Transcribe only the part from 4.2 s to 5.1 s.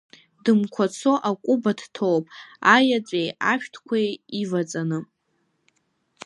иваҵаны.